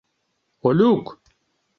Олюк. 0.67 1.05